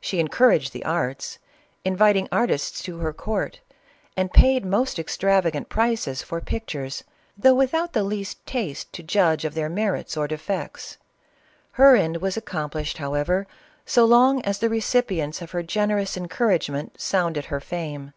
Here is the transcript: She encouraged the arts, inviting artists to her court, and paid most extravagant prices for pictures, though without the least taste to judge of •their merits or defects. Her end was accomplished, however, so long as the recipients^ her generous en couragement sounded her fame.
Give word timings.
She 0.00 0.20
encouraged 0.20 0.72
the 0.72 0.84
arts, 0.84 1.40
inviting 1.84 2.28
artists 2.30 2.80
to 2.82 2.98
her 3.00 3.12
court, 3.12 3.58
and 4.16 4.32
paid 4.32 4.64
most 4.64 5.00
extravagant 5.00 5.68
prices 5.68 6.22
for 6.22 6.40
pictures, 6.40 7.02
though 7.36 7.56
without 7.56 7.92
the 7.92 8.04
least 8.04 8.46
taste 8.46 8.92
to 8.92 9.02
judge 9.02 9.44
of 9.44 9.54
•their 9.54 9.68
merits 9.68 10.16
or 10.16 10.28
defects. 10.28 10.98
Her 11.72 11.96
end 11.96 12.18
was 12.18 12.36
accomplished, 12.36 12.98
however, 12.98 13.48
so 13.84 14.04
long 14.04 14.40
as 14.42 14.60
the 14.60 14.68
recipients^ 14.68 15.44
her 15.50 15.64
generous 15.64 16.16
en 16.16 16.28
couragement 16.28 16.90
sounded 16.96 17.46
her 17.46 17.58
fame. 17.58 18.12